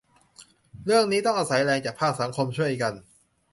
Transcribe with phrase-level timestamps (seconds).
[0.85, 2.93] เรื่องนี้ต้องอาศัยแรงจากภาคสังคมช่วยกัน